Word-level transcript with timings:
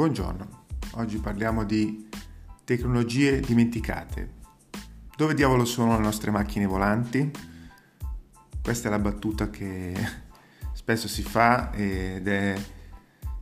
Buongiorno, 0.00 0.64
oggi 0.92 1.18
parliamo 1.18 1.62
di 1.62 2.08
tecnologie 2.64 3.38
dimenticate. 3.38 4.30
Dove 5.14 5.34
diavolo 5.34 5.66
sono 5.66 5.94
le 5.94 6.02
nostre 6.02 6.30
macchine 6.30 6.64
volanti? 6.64 7.30
Questa 8.62 8.88
è 8.88 8.90
la 8.90 8.98
battuta 8.98 9.50
che 9.50 9.94
spesso 10.72 11.06
si 11.06 11.22
fa 11.22 11.70
ed 11.72 12.26
è 12.26 12.58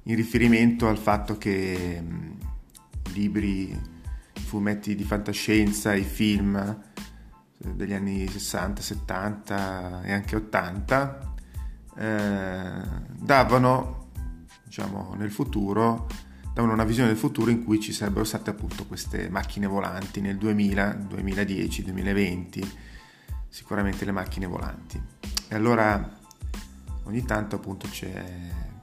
in 0.03 0.17
riferimento 0.17 0.89
al 0.89 0.99
fatto 0.99 1.39
che 1.39 2.03
i 2.03 3.13
libri, 3.13 3.71
i 3.71 4.41
fumetti 4.41 4.97
di 4.97 5.05
fantascienza, 5.05 5.95
i 5.95 6.03
film 6.03 6.57
eh, 6.57 7.73
degli 7.73 7.93
anni 7.93 8.27
60, 8.27 8.83
70 8.83 10.03
e 10.03 10.13
anche 10.13 10.35
80 10.35 11.35
eh, 11.99 12.83
davano 13.17 14.09
diciamo 14.65 15.15
nel 15.17 15.31
futuro 15.31 16.27
davano 16.59 16.75
una 16.75 16.83
visione 16.85 17.11
del 17.11 17.17
futuro 17.17 17.53
in 17.53 17.63
cui 17.63 17.79
ci 17.79 17.93
sarebbero 17.93 18.25
state 18.25 18.51
appunto 18.51 18.85
queste 18.85 19.29
macchine 19.31 19.69
volanti 19.69 20.21
nel 20.21 20.37
2000, 20.37 20.93
2010, 21.07 21.85
2020 21.85 22.79
sicuramente 23.49 24.05
le 24.05 24.11
macchine 24.11 24.47
volanti 24.47 25.01
e 25.47 25.55
allora 25.55 26.19
ogni 27.05 27.25
tanto 27.25 27.55
appunto 27.55 27.87
c'è 27.87 28.25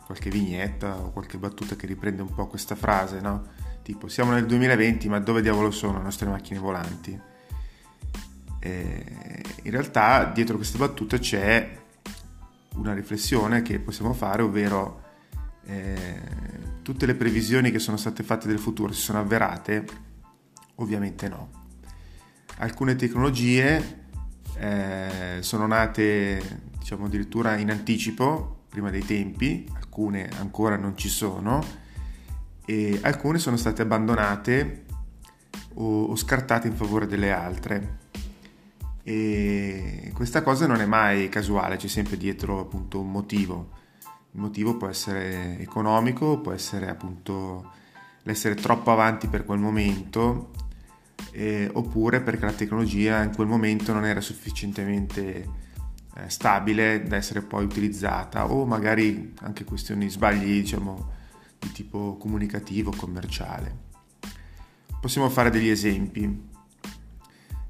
qualche 0.06 0.30
vignetta 0.30 0.96
o 0.96 1.12
qualche 1.12 1.38
battuta 1.38 1.76
che 1.76 1.86
riprende 1.86 2.22
un 2.22 2.34
po' 2.34 2.48
questa 2.48 2.76
frase 2.76 3.20
no? 3.20 3.48
tipo 3.84 4.08
siamo 4.08 4.32
nel 4.32 4.46
2020 4.46 5.10
ma 5.10 5.20
dove 5.20 5.42
diavolo 5.42 5.70
sono 5.70 5.98
le 5.98 6.04
nostre 6.04 6.30
macchine 6.30 6.60
volanti 6.60 7.20
e 8.60 9.44
in 9.64 9.72
realtà 9.72 10.32
dietro 10.34 10.56
queste 10.56 10.78
battute 10.78 11.20
c'è 11.20 11.78
una 12.76 12.94
riflessione 12.94 13.62
che 13.62 13.80
possiamo 13.80 14.14
fare, 14.14 14.44
ovvero 14.44 15.04
eh, 15.66 16.22
tutte 16.82 17.06
le 17.06 17.16
previsioni 17.16 17.72
che 17.72 17.80
sono 17.80 17.98
state 17.98 18.24
fatte 18.24 18.48
del 18.48 18.60
futuro 18.60 18.94
si 18.94 19.02
sono 19.02 19.20
avverate? 19.20 19.86
Ovviamente 20.76 21.28
no. 21.28 21.50
Alcune 22.58 22.96
tecnologie 22.96 24.04
eh, 24.58 25.38
sono 25.42 25.68
nate, 25.68 26.62
diciamo 26.78 27.06
addirittura 27.06 27.58
in 27.58 27.72
anticipo, 27.72 28.64
prima 28.70 28.90
dei 28.90 29.06
tempi, 29.06 29.70
alcune 29.76 30.30
ancora 30.40 30.78
non 30.78 30.98
ci 30.98 31.10
sono, 31.10 31.64
e 32.66 33.00
alcune 33.04 33.40
sono 33.40 33.58
state 33.58 33.82
abbandonate 33.82 34.86
o, 35.76 36.04
o 36.06 36.16
scartate 36.16 36.68
in 36.68 36.76
favore 36.76 37.08
delle 37.08 37.32
altre. 37.32 38.04
E 39.04 40.12
questa 40.14 40.42
cosa 40.42 40.66
non 40.66 40.82
è 40.82 40.86
mai 40.86 41.30
casuale, 41.30 41.78
c'è 41.78 41.88
sempre 41.88 42.18
dietro 42.18 42.60
appunto 42.60 43.00
un 43.00 43.12
motivo. 43.12 43.84
Il 44.36 44.42
motivo 44.42 44.76
può 44.76 44.90
essere 44.90 45.58
economico, 45.60 46.42
può 46.42 46.52
essere 46.52 46.90
appunto 46.90 47.72
l'essere 48.24 48.56
troppo 48.56 48.92
avanti 48.92 49.30
per 49.30 49.46
quel 49.46 49.60
momento, 49.60 50.52
eh, 51.32 51.70
oppure 51.72 52.20
perché 52.20 52.44
la 52.44 52.52
tecnologia 52.52 53.24
in 53.24 53.34
quel 53.34 53.48
momento 53.48 53.94
non 53.94 54.04
era 54.04 54.20
sufficientemente 54.20 55.50
eh, 56.16 56.30
stabile 56.30 57.04
da 57.04 57.16
essere 57.16 57.44
poi 57.44 57.64
utilizzata, 57.64 58.52
o 58.52 58.66
magari 58.66 59.34
anche 59.40 59.64
questioni 59.64 60.10
sbagli, 60.10 60.60
diciamo, 60.60 61.12
di 61.58 61.72
tipo 61.72 62.18
comunicativo, 62.18 62.92
commerciale. 62.92 63.84
Possiamo 65.00 65.30
fare 65.30 65.50
degli 65.50 65.70
esempi. 65.70 66.50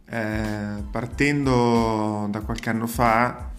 Eh, 0.07 0.83
partendo 0.89 2.27
da 2.31 2.41
qualche 2.41 2.71
anno 2.71 2.87
fa 2.87 3.51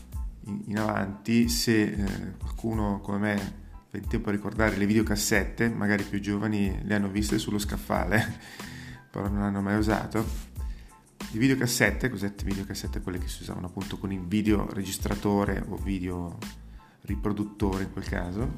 in, 0.46 0.62
in 0.66 0.78
avanti, 0.80 1.48
se 1.48 1.82
eh, 1.82 2.45
qualcuno 2.56 3.00
come 3.00 3.18
me 3.18 3.64
fa 3.90 3.98
in 3.98 4.08
tempo 4.08 4.30
a 4.30 4.32
ricordare 4.32 4.76
le 4.76 4.86
videocassette, 4.86 5.68
magari 5.68 6.02
più 6.02 6.20
giovani 6.20 6.80
le 6.82 6.94
hanno 6.94 7.08
viste 7.08 7.38
sullo 7.38 7.58
scaffale, 7.58 8.38
però 9.12 9.28
non 9.28 9.42
hanno 9.42 9.60
mai 9.60 9.76
usato. 9.76 10.54
Le 11.30 11.38
videocassette, 11.38 12.08
cosette 12.08 12.44
videocassette 12.44 13.00
quelle 13.02 13.18
che 13.18 13.28
si 13.28 13.42
usavano 13.42 13.66
appunto 13.66 13.98
con 13.98 14.10
il 14.10 14.20
videoregistratore 14.20 15.62
o 15.68 15.76
video 15.76 16.38
riproduttore 17.02 17.84
in 17.84 17.92
quel 17.92 18.08
caso, 18.08 18.50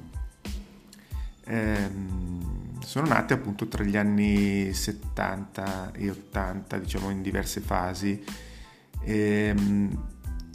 ehm, 1.45 2.81
sono 2.81 3.09
nate 3.09 3.35
appunto 3.35 3.67
tra 3.67 3.83
gli 3.83 3.97
anni 3.97 4.73
70 4.73 5.93
e 5.93 6.09
80, 6.09 6.79
diciamo 6.79 7.11
in 7.11 7.21
diverse 7.21 7.61
fasi. 7.61 8.23
Ehm, 9.03 10.07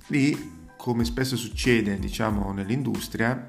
lì, 0.08 0.62
come 0.84 1.06
spesso 1.06 1.38
succede, 1.38 1.98
diciamo, 1.98 2.52
nell'industria, 2.52 3.48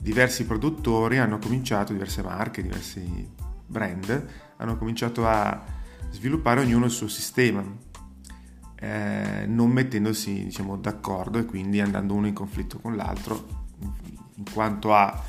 diversi 0.00 0.46
produttori 0.46 1.18
hanno 1.18 1.40
cominciato, 1.40 1.92
diverse 1.92 2.22
marche, 2.22 2.62
diversi 2.62 3.28
brand, 3.66 4.26
hanno 4.56 4.78
cominciato 4.78 5.26
a 5.26 5.64
sviluppare 6.10 6.60
ognuno 6.60 6.84
il 6.84 6.92
suo 6.92 7.08
sistema, 7.08 7.60
eh, 8.76 9.46
non 9.48 9.68
mettendosi 9.70 10.44
diciamo, 10.44 10.76
d'accordo 10.76 11.38
e 11.38 11.44
quindi 11.44 11.80
andando 11.80 12.14
uno 12.14 12.28
in 12.28 12.34
conflitto 12.34 12.78
con 12.78 12.94
l'altro 12.94 13.66
in 14.36 14.44
quanto 14.52 14.94
a 14.94 15.24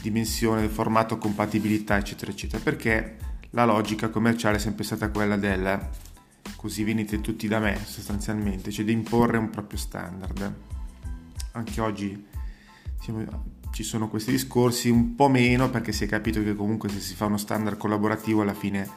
dimensione, 0.00 0.68
formato, 0.68 1.18
compatibilità, 1.18 1.96
eccetera, 1.96 2.30
eccetera, 2.30 2.62
perché 2.62 3.16
la 3.50 3.64
logica 3.64 4.08
commerciale 4.08 4.58
è 4.58 4.60
sempre 4.60 4.84
stata 4.84 5.10
quella 5.10 5.36
del 5.36 5.80
così 6.54 6.84
venite 6.84 7.20
tutti 7.20 7.48
da 7.48 7.58
me 7.58 7.76
sostanzialmente, 7.84 8.70
cioè 8.70 8.84
di 8.84 8.92
imporre 8.92 9.36
un 9.36 9.50
proprio 9.50 9.80
standard. 9.80 10.74
Anche 11.52 11.80
oggi 11.80 12.26
diciamo, 12.98 13.44
ci 13.70 13.82
sono 13.82 14.08
questi 14.08 14.30
discorsi, 14.30 14.88
un 14.88 15.14
po' 15.14 15.28
meno 15.28 15.70
perché 15.70 15.92
si 15.92 16.04
è 16.04 16.06
capito 16.06 16.42
che 16.42 16.54
comunque 16.54 16.88
se 16.88 17.00
si 17.00 17.14
fa 17.14 17.26
uno 17.26 17.36
standard 17.36 17.76
collaborativo 17.76 18.42
alla 18.42 18.54
fine 18.54 18.88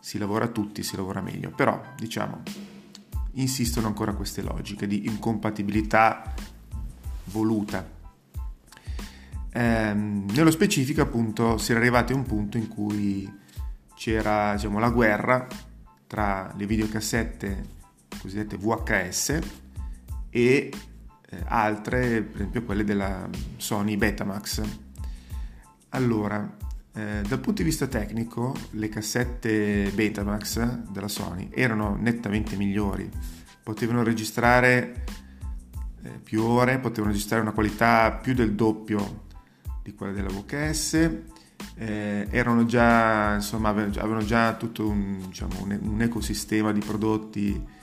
si 0.00 0.18
lavora 0.18 0.48
tutti, 0.48 0.82
si 0.82 0.96
lavora 0.96 1.20
meglio, 1.20 1.50
però 1.50 1.80
diciamo 1.96 2.42
insistono 3.34 3.86
ancora 3.86 4.12
queste 4.14 4.42
logiche 4.42 4.86
di 4.86 5.06
incompatibilità 5.06 6.34
voluta. 7.24 7.88
Ehm, 9.54 10.26
nello 10.30 10.50
specifico, 10.50 11.02
appunto, 11.02 11.58
si 11.58 11.70
era 11.70 11.80
arrivati 11.80 12.12
a 12.12 12.16
un 12.16 12.24
punto 12.24 12.56
in 12.56 12.68
cui 12.68 13.30
c'era 13.94 14.54
diciamo, 14.54 14.78
la 14.78 14.90
guerra 14.90 15.46
tra 16.06 16.52
le 16.56 16.66
videocassette 16.66 17.80
cosiddette 18.20 18.56
VHS 18.56 19.38
e 20.30 20.70
altre, 21.46 22.22
per 22.22 22.36
esempio 22.36 22.62
quelle 22.62 22.84
della 22.84 23.28
Sony 23.56 23.96
Betamax. 23.96 24.62
Allora, 25.90 26.56
eh, 26.94 27.22
dal 27.26 27.40
punto 27.40 27.62
di 27.62 27.68
vista 27.68 27.86
tecnico, 27.86 28.54
le 28.70 28.88
cassette 28.88 29.90
Betamax 29.94 30.90
della 30.90 31.08
Sony 31.08 31.48
erano 31.52 31.96
nettamente 31.98 32.56
migliori, 32.56 33.08
potevano 33.62 34.02
registrare 34.02 35.04
eh, 36.02 36.10
più 36.22 36.42
ore, 36.42 36.78
potevano 36.78 37.12
registrare 37.12 37.42
una 37.42 37.52
qualità 37.52 38.12
più 38.12 38.34
del 38.34 38.54
doppio 38.54 39.24
di 39.82 39.94
quelle 39.94 40.12
della 40.12 40.28
VHS, 40.28 40.94
eh, 41.74 42.26
erano 42.30 42.66
già, 42.66 43.34
insomma, 43.34 43.70
avevano 43.70 44.24
già 44.24 44.54
tutto 44.54 44.88
un, 44.88 45.18
diciamo, 45.26 45.62
un, 45.62 45.78
un, 45.82 46.02
ecosistema 46.02 46.72
di 46.72 46.80
prodotti 46.80 47.80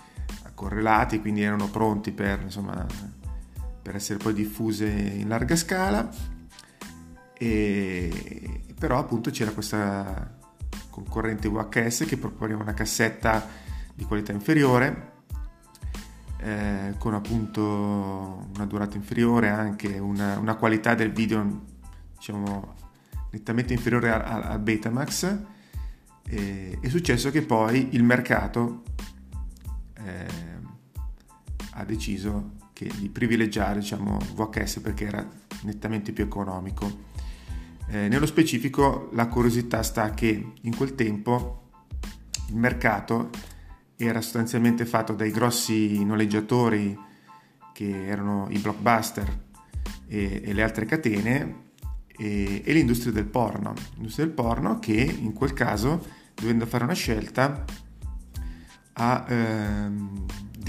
correlati, 0.54 1.20
quindi 1.20 1.42
erano 1.42 1.70
pronti 1.70 2.12
per, 2.12 2.42
insomma, 2.42 2.86
per 3.81 3.95
essere 3.95 4.17
poi 4.17 4.34
diffuse 4.34 4.88
in 4.88 5.28
larga 5.28 5.56
scala. 5.56 6.09
E, 7.34 8.62
però 8.78 9.00
appunto 9.00 9.29
c'era 9.31 9.51
questa 9.51 10.38
concorrente 10.90 11.47
VHS 11.47 12.06
che 12.06 12.18
proponeva 12.18 12.62
una 12.62 12.73
cassetta 12.73 13.47
di 13.94 14.03
qualità 14.03 14.31
inferiore 14.34 15.18
eh, 16.41 16.95
con 16.97 17.13
appunto 17.13 18.48
una 18.56 18.65
durata 18.65 18.95
inferiore 18.95 19.50
anche 19.50 20.00
una, 20.00 20.38
una 20.38 20.56
qualità 20.56 20.95
del 20.95 21.12
video 21.12 21.65
diciamo, 22.15 22.75
nettamente 23.31 23.74
inferiore 23.74 24.12
al 24.12 24.59
Betamax, 24.59 25.38
e, 26.25 26.77
è 26.80 26.89
successo 26.89 27.31
che 27.31 27.42
poi 27.42 27.89
il 27.92 28.04
mercato 28.04 28.83
eh, 29.95 30.27
ha 31.71 31.83
deciso 31.83 32.57
che, 32.80 32.90
di 32.98 33.10
privilegiare 33.10 33.81
diciamo, 33.81 34.18
VHS 34.36 34.80
perché 34.80 35.06
era 35.06 35.28
nettamente 35.64 36.14
più 36.14 36.24
economico. 36.24 37.08
Eh, 37.90 38.08
nello 38.08 38.26
specifico 38.26 39.10
la 39.12 39.28
curiosità 39.28 39.84
sta 39.84 40.12
che 40.12 40.54
in 40.62 40.76
quel 40.78 40.96
tempo 40.96 41.72
il 42.48 42.56
mercato 42.56 43.31
era 43.98 44.22
sostanzialmente 44.22 44.86
fatto 44.86 45.12
dai 45.12 45.30
grossi 45.30 46.06
noleggiatori 46.06 46.98
che 47.74 48.06
erano 48.06 48.48
i 48.50 48.60
blockbuster 48.60 49.48
e, 50.08 50.42
e 50.46 50.54
le 50.54 50.64
altre 50.64 50.86
catene 50.86 51.72
e, 52.08 52.62
e 52.64 52.72
l'industria 52.72 53.12
del 53.12 53.26
porno. 53.26 53.74
L'industria 53.96 54.26
del 54.26 54.34
porno 54.34 54.80
che 54.80 54.94
in 54.94 55.34
quel 55.34 55.52
caso, 55.52 56.06
dovendo 56.34 56.66
fare 56.66 56.86
una 56.86 56.94
scelta, 56.94 57.66
ha, 58.94 59.26
ehm, 59.28 60.26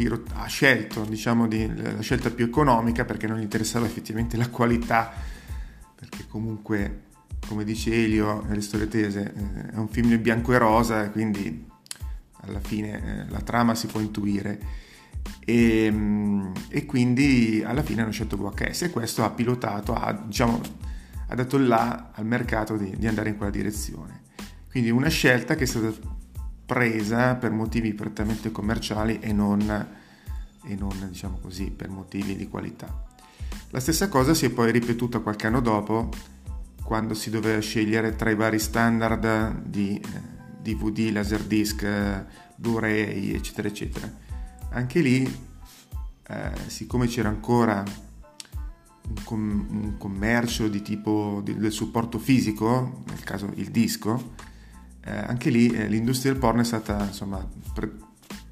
di, 0.08 0.22
ha 0.34 0.46
scelto 0.46 1.04
diciamo, 1.04 1.46
di, 1.46 1.70
la 1.74 2.00
scelta 2.00 2.30
più 2.30 2.46
economica 2.46 3.04
perché 3.04 3.26
non 3.26 3.38
gli 3.38 3.42
interessava 3.42 3.86
effettivamente 3.86 4.36
la 4.36 4.48
qualità, 4.48 5.12
perché 5.94 6.26
comunque 6.28 7.08
come 7.46 7.64
dice 7.64 7.92
Elio 7.92 8.44
nelle 8.46 8.60
storie 8.60 8.88
tese, 8.88 9.32
eh, 9.34 9.70
è 9.72 9.76
un 9.76 9.88
film 9.88 10.12
in 10.12 10.22
bianco 10.22 10.52
e 10.52 10.58
rosa, 10.58 11.10
quindi 11.10 11.66
alla 12.42 12.60
fine 12.60 13.24
eh, 13.26 13.30
la 13.30 13.40
trama 13.40 13.74
si 13.74 13.86
può 13.86 14.00
intuire. 14.00 14.78
E, 15.44 15.90
mm, 15.90 16.52
e, 16.68 16.86
quindi 16.86 17.62
alla 17.64 17.82
fine 17.82 18.02
hanno 18.02 18.12
scelto 18.12 18.36
VHS 18.36 18.82
e 18.82 18.90
questo 18.90 19.24
ha 19.24 19.30
pilotato, 19.30 19.94
ha, 19.94 20.12
diciamo, 20.12 20.60
ha 21.26 21.34
dato 21.34 21.58
là 21.58 22.10
al 22.14 22.24
mercato 22.24 22.76
di, 22.76 22.94
di 22.96 23.06
andare 23.06 23.30
in 23.30 23.36
quella 23.36 23.50
direzione. 23.50 24.22
Quindi 24.70 24.90
una 24.90 25.08
scelta 25.08 25.56
che 25.56 25.64
è 25.64 25.66
stata 25.66 25.92
presa 26.70 27.34
per 27.34 27.50
motivi 27.50 27.94
prettamente 27.94 28.52
commerciali 28.52 29.18
e 29.18 29.32
non, 29.32 29.60
e 30.62 30.76
non 30.76 31.08
diciamo 31.08 31.40
così, 31.42 31.72
per 31.72 31.88
motivi 31.88 32.36
di 32.36 32.46
qualità. 32.46 33.06
La 33.70 33.80
stessa 33.80 34.08
cosa 34.08 34.34
si 34.34 34.46
è 34.46 34.50
poi 34.50 34.70
ripetuta 34.70 35.18
qualche 35.18 35.48
anno 35.48 35.60
dopo 35.60 36.10
quando 36.84 37.14
si 37.14 37.28
doveva 37.28 37.58
scegliere 37.58 38.14
tra 38.14 38.30
i 38.30 38.36
vari 38.36 38.60
standard 38.60 39.62
di 39.62 40.00
eh, 40.00 40.20
DVD, 40.62 41.10
Laserdisc, 41.10 42.24
Blu-ray, 42.54 43.32
eccetera, 43.34 43.66
eccetera. 43.66 44.08
Anche 44.68 45.00
lì, 45.00 45.24
eh, 46.28 46.52
siccome 46.66 47.08
c'era 47.08 47.30
ancora 47.30 47.82
un, 49.08 49.24
com- 49.24 49.66
un 49.70 49.96
commercio 49.98 50.68
di 50.68 50.82
tipo 50.82 51.40
di, 51.42 51.56
del 51.56 51.72
supporto 51.72 52.20
fisico, 52.20 53.02
nel 53.08 53.24
caso 53.24 53.50
il 53.56 53.72
disco, 53.72 54.34
eh, 55.04 55.16
anche 55.16 55.50
lì 55.50 55.68
eh, 55.68 55.86
l'industria 55.86 56.32
del 56.32 56.40
porno 56.40 56.60
è 56.60 56.64
stata 56.64 57.04
insomma, 57.04 57.46
pre- 57.72 57.92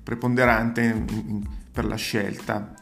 preponderante 0.02 0.82
in, 0.82 1.04
in, 1.26 1.48
per 1.70 1.84
la 1.84 1.96
scelta. 1.96 2.74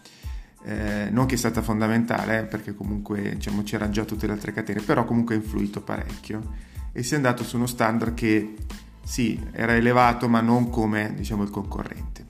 Eh, 0.64 1.08
non 1.10 1.26
che 1.26 1.36
è 1.36 1.38
stata 1.38 1.62
fondamentale, 1.62 2.44
perché 2.44 2.74
comunque 2.74 3.34
diciamo, 3.34 3.62
c'erano 3.62 3.92
già 3.92 4.04
tutte 4.04 4.26
le 4.26 4.32
altre 4.32 4.52
catene, 4.52 4.80
però 4.80 5.04
comunque 5.04 5.36
ha 5.36 5.38
influito 5.38 5.80
parecchio 5.80 6.54
e 6.92 7.02
si 7.02 7.12
è 7.12 7.16
andato 7.16 7.44
su 7.44 7.56
uno 7.56 7.66
standard 7.66 8.14
che 8.14 8.56
sì, 9.04 9.40
era 9.52 9.74
elevato, 9.74 10.28
ma 10.28 10.40
non 10.40 10.70
come 10.70 11.14
diciamo, 11.14 11.42
il 11.44 11.50
concorrente. 11.50 12.26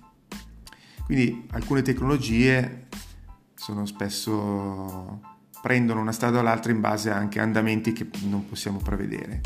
Quindi 1.04 1.46
alcune 1.52 1.82
tecnologie 1.82 2.88
sono 3.54 3.86
spesso 3.86 5.20
prendono 5.62 6.00
una 6.00 6.12
strada 6.12 6.38
o 6.38 6.42
l'altra 6.42 6.72
in 6.72 6.80
base 6.80 7.10
anche 7.10 7.40
a 7.40 7.42
andamenti 7.42 7.92
che 7.92 8.08
non 8.24 8.46
possiamo 8.46 8.78
prevedere. 8.78 9.40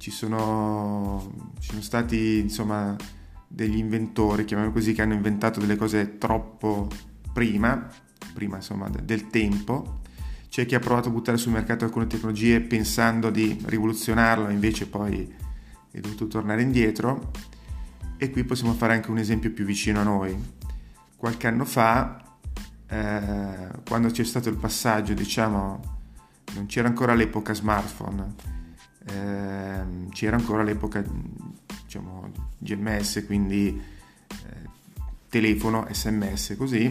Ci 0.00 0.10
sono, 0.10 1.30
ci 1.58 1.68
sono 1.68 1.82
stati 1.82 2.38
insomma 2.38 2.96
degli 3.46 3.76
inventori, 3.76 4.46
chiamiamoli 4.46 4.74
così, 4.74 4.94
che 4.94 5.02
hanno 5.02 5.12
inventato 5.12 5.60
delle 5.60 5.76
cose 5.76 6.16
troppo 6.16 6.88
prima, 7.34 7.86
prima 8.32 8.56
insomma 8.56 8.88
del 8.88 9.26
tempo. 9.26 10.00
C'è 10.48 10.64
chi 10.64 10.74
ha 10.74 10.78
provato 10.78 11.10
a 11.10 11.12
buttare 11.12 11.36
sul 11.36 11.52
mercato 11.52 11.84
alcune 11.84 12.06
tecnologie 12.06 12.62
pensando 12.62 13.28
di 13.28 13.60
rivoluzionarlo, 13.62 14.48
invece 14.48 14.86
poi 14.88 15.30
è 15.90 16.00
dovuto 16.00 16.28
tornare 16.28 16.62
indietro 16.62 17.30
e 18.16 18.30
qui 18.30 18.42
possiamo 18.44 18.72
fare 18.72 18.94
anche 18.94 19.10
un 19.10 19.18
esempio 19.18 19.52
più 19.52 19.66
vicino 19.66 20.00
a 20.00 20.04
noi. 20.04 20.34
Qualche 21.14 21.46
anno 21.46 21.66
fa, 21.66 22.24
eh, 22.86 23.68
quando 23.86 24.08
c'è 24.08 24.24
stato 24.24 24.48
il 24.48 24.56
passaggio, 24.56 25.12
diciamo, 25.12 25.98
non 26.54 26.64
c'era 26.64 26.88
ancora 26.88 27.12
l'epoca 27.12 27.52
smartphone, 27.52 28.34
eh, 29.06 29.39
c'era 30.10 30.36
ancora 30.36 30.62
l'epoca 30.62 31.04
diciamo, 31.84 32.30
GMS, 32.58 33.24
quindi 33.26 33.68
eh, 34.28 34.68
telefono, 35.28 35.86
sms, 35.90 36.54
così, 36.56 36.88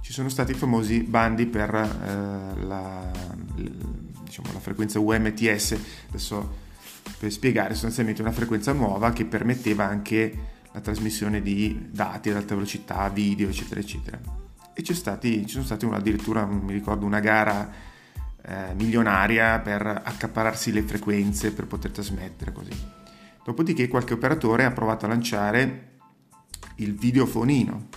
ci 0.00 0.12
sono 0.12 0.28
stati 0.28 0.52
i 0.52 0.54
famosi 0.54 1.02
bandi 1.02 1.46
per 1.46 1.74
eh, 1.74 2.62
la, 2.64 3.10
diciamo, 4.24 4.52
la 4.52 4.60
frequenza 4.60 4.98
UMTS, 4.98 5.78
adesso 6.08 6.60
per 7.18 7.32
spiegare 7.32 7.74
sostanzialmente 7.74 8.20
una 8.20 8.32
frequenza 8.32 8.72
nuova 8.72 9.12
che 9.12 9.24
permetteva 9.24 9.86
anche 9.86 10.50
la 10.72 10.80
trasmissione 10.80 11.42
di 11.42 11.88
dati 11.90 12.30
ad 12.30 12.36
alta 12.36 12.54
velocità, 12.54 13.08
video, 13.08 13.48
eccetera, 13.48 13.80
eccetera. 13.80 14.20
E 14.74 14.94
stati, 14.94 15.46
ci 15.46 15.52
sono 15.52 15.64
stati 15.64 15.84
addirittura, 15.84 16.46
mi 16.46 16.72
ricordo, 16.72 17.04
una 17.04 17.20
gara 17.20 17.90
eh, 18.44 18.74
milionaria 18.74 19.58
per 19.60 19.86
accapararsi 19.86 20.72
le 20.72 20.82
frequenze 20.82 21.52
per 21.52 21.66
poter 21.66 21.90
trasmettere 21.90 22.52
così. 22.52 22.72
Dopodiché 23.44 23.88
qualche 23.88 24.14
operatore 24.14 24.64
ha 24.64 24.70
provato 24.70 25.04
a 25.04 25.08
lanciare 25.08 25.90
il 26.76 26.94
videofonino. 26.94 27.88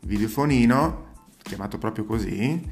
Il 0.00 0.08
videofonino, 0.08 1.06
chiamato 1.42 1.78
proprio 1.78 2.04
così, 2.04 2.62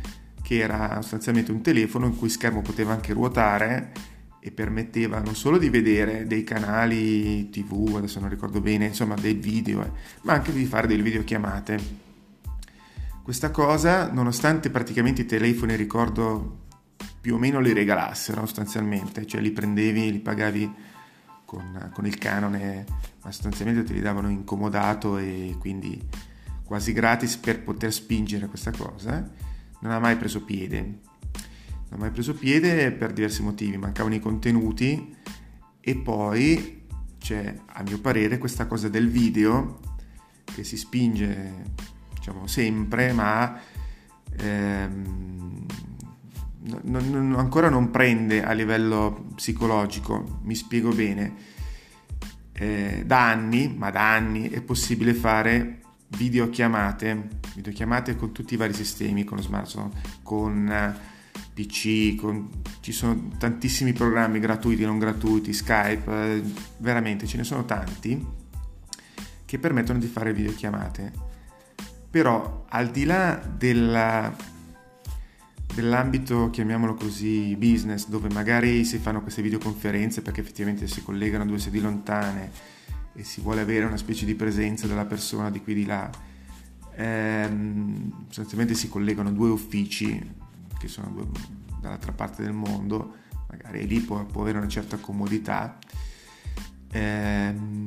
che 0.43 0.59
era 0.59 1.01
sostanzialmente 1.01 1.53
un 1.53 1.63
telefono 1.63 2.07
in 2.07 2.17
cui 2.17 2.29
schermo 2.29 2.63
poteva 2.63 2.93
anche 2.93 3.13
ruotare 3.13 3.93
e 4.41 4.51
permetteva 4.51 5.21
non 5.21 5.37
solo 5.37 5.57
di 5.57 5.71
vedere 5.71 6.27
dei 6.27 6.43
canali 6.43 7.49
tv, 7.51 7.95
adesso 7.97 8.19
non 8.19 8.29
ricordo 8.29 8.61
bene, 8.61 8.87
insomma 8.87 9.15
dei 9.15 9.35
video, 9.35 9.83
eh, 9.83 9.91
ma 10.23 10.33
anche 10.33 10.53
di 10.53 10.65
fare 10.65 10.89
delle 10.89 11.03
videochiamate. 11.03 12.11
Questa 13.23 13.53
cosa, 13.53 14.11
nonostante 14.11 14.69
praticamente 14.69 15.23
i 15.23 15.27
telefoni, 15.27 15.77
ricordo, 15.77 16.67
più 17.21 17.37
o 17.37 17.39
meno 17.39 17.61
li 17.61 17.73
regalassero 17.73 18.41
sostanzialmente, 18.41 19.25
cioè 19.27 19.41
li 19.41 19.53
prendevi, 19.53 20.11
li 20.11 20.19
pagavi 20.19 20.75
con, 21.45 21.91
con 21.95 22.05
il 22.05 22.19
canone, 22.19 22.85
ma 23.23 23.31
sostanzialmente 23.31 23.85
te 23.85 23.93
li 23.93 24.01
davano 24.01 24.29
incomodato 24.29 25.19
e 25.19 25.55
quindi 25.61 26.05
quasi 26.65 26.93
gratis 26.93 27.37
per 27.37 27.63
poter 27.63 27.93
spingere 27.93 28.49
questa 28.49 28.73
cosa, 28.73 29.31
non 29.83 29.93
ha 29.93 30.01
mai 30.01 30.17
preso 30.17 30.43
piede. 30.43 30.81
Non 30.81 31.91
ha 31.91 31.97
mai 31.99 32.11
preso 32.11 32.35
piede 32.35 32.91
per 32.91 33.13
diversi 33.13 33.43
motivi, 33.43 33.77
mancavano 33.77 34.17
i 34.17 34.21
contenuti 34.21 35.15
e 35.81 35.97
poi 35.97 36.87
c'è 37.19 37.55
a 37.67 37.83
mio 37.85 38.01
parere 38.01 38.39
questa 38.39 38.67
cosa 38.67 38.89
del 38.89 39.09
video 39.09 39.79
che 40.45 40.65
si 40.65 40.77
spinge 40.77 41.92
diciamo 42.23 42.47
sempre 42.47 43.13
ma 43.13 43.61
ehm, 44.39 45.67
non, 46.83 47.11
non, 47.11 47.35
ancora 47.37 47.69
non 47.69 47.91
prende 47.91 48.45
a 48.45 48.53
livello 48.53 49.27
psicologico, 49.35 50.39
mi 50.45 50.55
spiego 50.55 50.91
bene. 50.91 51.51
Eh, 52.53 53.03
da 53.05 53.29
anni, 53.29 53.75
ma 53.77 53.91
da 53.91 54.15
anni 54.15 54.49
è 54.49 54.63
possibile 54.63 55.15
fare 55.15 55.81
videochiamate, 56.11 57.29
videochiamate 57.57 58.15
con 58.15 58.31
tutti 58.31 58.55
i 58.55 58.57
vari 58.57 58.75
sistemi, 58.75 59.25
con 59.25 59.43
smartphone, 59.43 59.91
con 60.23 60.97
PC, 61.53 62.15
con, 62.15 62.49
ci 62.79 62.93
sono 62.93 63.33
tantissimi 63.37 63.93
programmi 63.93 64.39
gratuiti 64.39 64.85
non 64.85 65.01
gratuiti, 65.01 65.53
Skype, 65.53 66.13
eh, 66.13 66.43
veramente 66.77 67.27
ce 67.27 67.39
ne 67.39 67.45
sono 67.45 67.65
tanti 67.65 68.25
che 69.45 69.59
permettono 69.59 69.99
di 69.99 70.07
fare 70.07 70.33
videochiamate. 70.33 71.32
Però 72.13 72.67
al 72.69 72.91
di 72.91 73.05
là 73.05 73.43
della, 73.57 74.37
dell'ambito, 75.75 76.51
chiamiamolo 76.51 76.93
così, 76.93 77.57
business, 77.57 78.07
dove 78.07 78.29
magari 78.29 78.85
si 78.85 78.99
fanno 78.99 79.23
queste 79.23 79.41
videoconferenze 79.41 80.21
perché 80.21 80.43
effettivamente 80.43 80.87
si 80.89 81.03
collegano 81.03 81.47
due 81.47 81.59
sedi 81.59 81.81
lontane 81.81 82.51
e 83.15 83.25
si 83.25 83.41
vuole 83.41 83.63
avere 83.63 83.87
una 83.87 83.97
specie 83.97 84.27
di 84.27 84.35
presenza 84.35 84.87
della 84.87 85.07
persona 85.07 85.51
di 85.51 85.63
qui 85.63 85.73
di 85.73 85.87
là, 85.87 86.11
ehm, 86.97 88.27
sostanzialmente 88.27 88.75
si 88.75 88.91
collegano 88.91 89.33
due 89.33 89.49
uffici 89.49 90.21
che 90.79 90.89
sono 90.89 91.31
dall'altra 91.81 92.13
parte 92.13 92.43
del 92.43 92.53
mondo, 92.53 93.15
magari 93.49 93.87
lì 93.87 94.01
può, 94.01 94.23
può 94.27 94.43
avere 94.43 94.59
una 94.59 94.69
certa 94.69 94.99
comodità. 94.99 95.79
Ehm, 96.91 97.87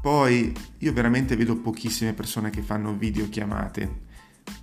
poi 0.00 0.52
io 0.78 0.92
veramente 0.92 1.36
vedo 1.36 1.56
pochissime 1.56 2.14
persone 2.14 2.50
che 2.50 2.62
fanno 2.62 2.94
videochiamate. 2.94 4.08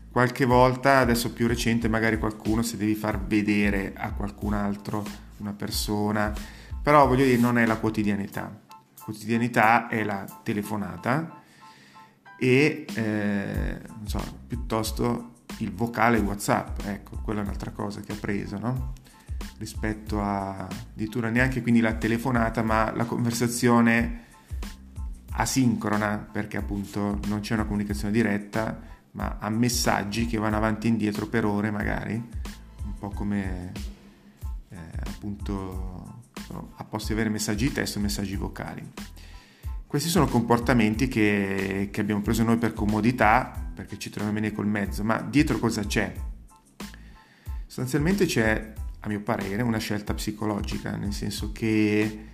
Qualche 0.10 0.46
volta, 0.46 0.98
adesso 0.98 1.32
più 1.32 1.48
recente, 1.48 1.88
magari 1.88 2.18
qualcuno 2.18 2.64
se 2.64 2.76
devi 2.76 2.96
far 2.96 3.24
vedere 3.24 3.94
a 3.96 4.14
qualcun 4.14 4.54
altro 4.54 5.06
una 5.38 5.54
persona, 5.54 6.34
però 6.82 7.06
voglio 7.08 7.24
dire 7.24 7.38
non 7.38 7.60
è 7.60 7.66
la 7.68 7.78
quotidianità. 7.78 8.62
La 8.68 9.04
quotidianità 9.04 9.88
è 9.88 10.04
la 10.04 10.26
telefonata 10.44 11.44
e 12.40 12.86
eh, 12.94 13.80
non 13.88 14.08
so, 14.08 14.22
piuttosto 14.48 15.34
il 15.60 15.72
vocale 15.72 16.18
WhatsApp, 16.18 16.80
ecco, 16.86 17.20
quella 17.22 17.42
è 17.42 17.44
un'altra 17.44 17.72
cosa 17.72 18.02
che 18.02 18.14
ha 18.14 18.18
preso, 18.20 18.58
no? 18.58 18.94
Rispetto 19.60 20.22
a 20.22 20.68
addirittura 20.68 21.30
neanche 21.30 21.62
quindi 21.62 21.80
la 21.80 21.94
telefonata, 21.94 22.64
ma 22.64 22.92
la 22.96 23.06
conversazione 23.06 24.26
asincrona, 25.40 26.18
perché 26.18 26.58
appunto 26.58 27.20
non 27.28 27.42
c'è 27.42 27.54
una 27.54 27.66
comunicazione 27.66 28.12
diretta, 28.12 28.80
ma 29.12 29.38
a 29.40 29.50
messaggi 29.50 30.26
che 30.26 30.38
vanno 30.38 30.58
avanti 30.58 30.88
e 30.88 30.90
indietro 30.90 31.28
per 31.28 31.46
ore 31.46 31.72
magari, 31.72 32.14
un 32.14 32.94
po' 32.98 33.10
come 33.10 33.72
eh, 34.70 34.78
appunto 35.06 36.22
a 36.76 36.84
posto 36.84 37.08
di 37.08 37.14
avere 37.14 37.30
messaggi 37.30 37.68
di 37.68 37.74
testo 37.74 38.00
e 38.00 38.02
messaggi 38.02 38.36
vocali. 38.36 38.92
Questi 39.86 40.10
sono 40.10 40.28
comportamenti 40.28 41.08
che, 41.08 41.90
che 41.92 42.02
abbiamo 42.02 42.22
preso 42.22 42.44
noi 42.44 42.58
per 42.58 42.74
comodità, 42.74 43.70
perché 43.74 43.98
ci 43.98 44.10
troviamo 44.10 44.40
bene 44.40 44.54
col 44.54 44.68
mezzo, 44.68 45.04
ma 45.04 45.22
dietro 45.22 45.60
cosa 45.60 45.84
c'è? 45.84 46.14
Sostanzialmente 47.66 48.26
c'è 48.26 48.74
a 49.00 49.08
mio 49.08 49.22
parere, 49.22 49.62
una 49.62 49.78
scelta 49.78 50.14
psicologica, 50.14 50.96
nel 50.96 51.14
senso 51.14 51.52
che 51.52 52.27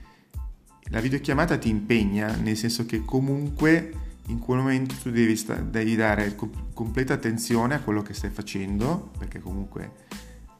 la 0.94 1.00
videochiamata 1.00 1.58
ti 1.58 1.70
impegna, 1.70 2.36
nel 2.36 2.56
senso 2.56 2.86
che 2.86 3.04
comunque 3.04 3.94
in 4.28 4.38
quel 4.38 4.60
momento 4.60 4.94
tu 5.02 5.10
devi, 5.10 5.36
sta- 5.36 5.56
devi 5.56 5.96
dare 5.96 6.36
com- 6.36 6.72
completa 6.72 7.16
attenzione 7.16 7.74
a 7.74 7.80
quello 7.80 8.04
che 8.04 8.14
stai 8.14 8.30
facendo, 8.30 9.12
perché 9.18 9.40
comunque 9.40 9.92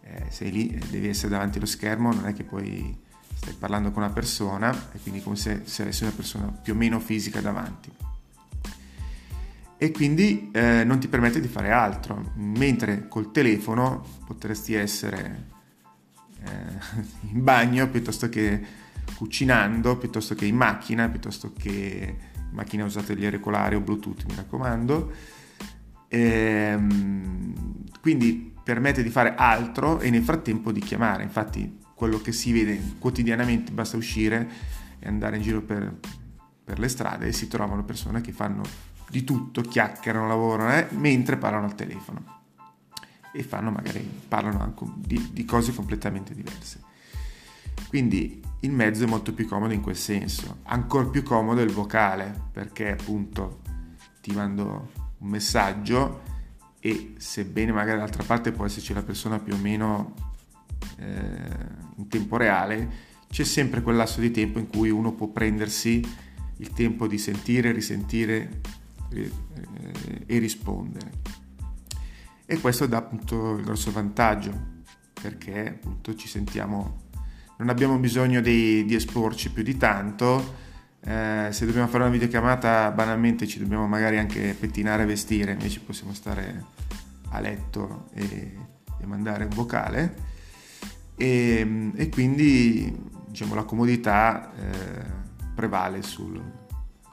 eh, 0.02 0.26
sei 0.30 0.52
lì, 0.52 0.82
devi 0.90 1.08
essere 1.08 1.30
davanti 1.30 1.60
allo 1.60 1.68
schermo, 1.68 2.12
non 2.12 2.26
è 2.26 2.34
che 2.34 2.44
poi 2.44 2.98
stai 3.36 3.54
parlando 3.54 3.92
con 3.92 4.02
una 4.02 4.12
persona, 4.12 4.92
e 4.92 4.98
quindi 5.04 5.22
come 5.22 5.36
se, 5.36 5.62
se 5.66 5.84
avessi 5.84 6.02
una 6.02 6.14
persona 6.14 6.48
più 6.48 6.74
o 6.74 6.76
meno 6.76 7.00
fisica 7.00 7.40
davanti. 7.40 7.92
E 9.78 9.92
quindi 9.92 10.50
eh, 10.52 10.84
non 10.84 10.98
ti 10.98 11.08
permette 11.08 11.40
di 11.42 11.48
fare 11.48 11.70
altro, 11.70 12.32
mentre 12.38 13.08
col 13.08 13.32
telefono 13.32 14.04
potresti 14.26 14.74
essere 14.74 15.50
eh, 16.44 17.02
in 17.32 17.44
bagno 17.44 17.88
piuttosto 17.88 18.30
che 18.30 18.82
cucinando, 19.16 19.98
piuttosto 19.98 20.36
che 20.36 20.46
in 20.46 20.56
macchina, 20.56 21.10
piuttosto 21.10 21.54
che 21.54 22.16
in 22.36 22.56
macchina 22.56 22.86
usate 22.86 23.16
gli 23.16 23.26
auricolari 23.26 23.76
o 23.76 23.82
Bluetooth, 23.82 24.26
mi 24.26 24.36
raccomando. 24.36 25.12
Ehm, 26.08 27.54
quindi 28.02 28.54
permette 28.64 29.04
di 29.04 29.10
fare 29.10 29.36
altro 29.36 30.00
e 30.00 30.10
nel 30.10 30.24
frattempo 30.24 30.72
di 30.72 30.80
chiamare. 30.80 31.24
Infatti 31.24 31.80
quello 31.94 32.22
che 32.22 32.32
si 32.32 32.52
vede 32.52 32.96
quotidianamente 33.00 33.72
basta 33.72 33.98
uscire 33.98 34.50
e 35.00 35.08
andare 35.08 35.38
in 35.38 35.42
giro 35.42 35.62
per, 35.62 36.00
per 36.64 36.80
le 36.80 36.88
strade 36.88 37.28
e 37.28 37.32
si 37.34 37.48
trovano 37.48 37.84
persone 37.84 38.22
che 38.22 38.32
fanno 38.32 38.64
di 39.10 39.24
tutto, 39.24 39.62
chiacchierano, 39.62 40.28
lavorano, 40.28 40.74
eh, 40.74 40.88
mentre 40.92 41.38
parlano 41.38 41.66
al 41.66 41.76
telefono 41.76 42.42
e 43.32 43.44
fanno 43.44 43.72
magari, 43.72 44.08
parlano 44.28 44.62
anche 44.62 44.86
di, 44.96 45.30
di 45.32 45.46
cose 45.46 45.74
completamente 45.74 46.34
diverse. 46.34 46.82
Quindi 47.90 48.42
il 48.64 48.72
mezzo 48.72 49.04
è 49.04 49.08
molto 49.08 49.34
più 49.34 49.48
comodo 49.48 49.74
in 49.74 49.82
quel 49.82 49.96
senso. 49.96 50.60
Ancora 50.64 51.08
più 51.08 51.22
comodo 51.22 51.62
è 51.62 51.64
il 51.64 51.72
vocale, 51.72 52.34
perché 52.52 52.92
appunto 52.92 53.62
ti 54.22 54.32
mando 54.32 54.92
un 55.20 55.28
messaggio 55.28 56.22
e 56.80 57.14
sebbene 57.18 57.72
magari 57.72 57.98
dall'altra 57.98 58.24
parte 58.24 58.52
può 58.52 58.66
esserci 58.66 58.94
la 58.94 59.04
persona 59.04 59.40
più 59.40 59.54
o 59.54 59.58
meno 59.58 60.14
eh, 60.98 61.06
in 61.98 62.08
tempo 62.08 62.38
reale, 62.38 63.12
c'è 63.30 63.44
sempre 63.44 63.82
quel 63.82 63.96
lasso 63.96 64.22
di 64.22 64.32
tempo 64.32 64.60
in 64.60 64.68
cui 64.68 64.90
uno 64.90 65.14
può 65.14 65.28
prendersi 65.28 66.02
il 66.58 66.70
tempo 66.70 67.08
di 67.08 67.18
sentire, 67.18 67.72
risentire 67.72 68.62
eh, 69.10 69.32
e 70.26 70.38
rispondere. 70.38 71.12
E 72.46 72.60
questo 72.60 72.86
dà 72.86 72.98
appunto 72.98 73.56
il 73.56 73.64
grosso 73.64 73.92
vantaggio, 73.92 74.72
perché 75.14 75.70
appunto 75.70 76.16
ci 76.16 76.28
sentiamo 76.28 77.03
non 77.58 77.70
abbiamo 77.70 77.98
bisogno 77.98 78.42
di, 78.42 78.84
di 78.86 78.96
esporci 78.96 79.52
più 79.52 79.64
di 79.64 79.78
tanto. 79.78 80.62
Eh, 81.06 81.50
se 81.52 81.66
dobbiamo 81.66 81.88
fare 81.88 82.04
una 82.04 82.12
videochiamata, 82.12 82.92
banalmente 82.92 83.46
ci 83.46 83.60
dobbiamo 83.60 83.88
magari 83.88 84.18
anche 84.18 84.56
pettinare 84.58 85.04
e 85.04 85.06
vestire, 85.06 85.52
invece 85.52 85.82
possiamo 85.82 86.14
stare 86.14 86.66
a 87.30 87.40
letto 87.40 88.10
e, 88.14 88.58
e 89.00 89.06
mandare 89.06 89.44
un 89.44 89.52
vocale. 89.54 90.32
E, 91.16 91.92
e 91.96 92.10
quindi 92.10 92.96
diciamo, 93.28 93.54
la 93.54 93.64
comodità 93.64 94.52
eh, 94.56 95.06
prevale 95.54 96.02
sul, 96.02 96.42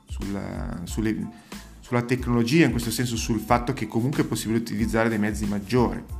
sulla, 0.07 0.81
sulle, 0.85 1.29
sulla 1.81 2.03
tecnologia, 2.03 2.65
in 2.65 2.71
questo 2.71 2.91
senso 2.91 3.17
sul 3.17 3.41
fatto 3.41 3.73
che 3.73 3.87
comunque 3.87 4.23
è 4.23 4.27
possibile 4.27 4.59
utilizzare 4.59 5.09
dei 5.09 5.19
mezzi 5.19 5.47
maggiori 5.47 6.19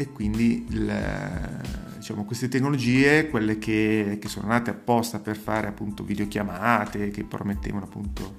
e 0.00 0.12
quindi 0.12 0.64
il, 0.70 1.62
diciamo, 1.96 2.24
queste 2.24 2.48
tecnologie, 2.48 3.28
quelle 3.28 3.58
che, 3.58 4.16
che, 4.18 4.28
sono 4.28 4.48
nate 4.48 4.70
apposta 4.70 5.18
per 5.18 5.36
fare 5.36 5.66
appunto 5.66 6.04
videochiamate, 6.04 7.10
che 7.10 7.22
promettevano 7.24 7.84
appunto 7.84 8.38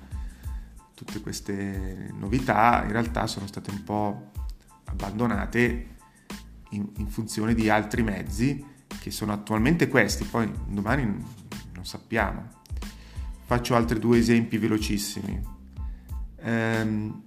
tutte 0.95 1.21
queste 1.21 2.11
novità, 2.17 2.81
in 2.83 2.91
realtà 2.91 3.27
sono 3.27 3.45
state 3.45 3.69
un 3.69 3.83
po' 3.83 4.31
abbandonate 4.85 5.87
in, 6.71 6.89
in 6.97 7.07
funzione 7.07 7.53
di 7.53 7.69
altri 7.69 8.01
mezzi 8.01 8.65
che 8.99 9.11
sono 9.11 9.31
attualmente 9.31 9.87
questi, 9.87 10.23
poi 10.23 10.51
domani 10.67 11.03
non 11.03 11.85
sappiamo. 11.85 12.47
Faccio 13.45 13.75
altri 13.75 13.99
due 13.99 14.17
esempi 14.17 14.57
velocissimi. 14.57 15.39
Ehm, 16.37 17.21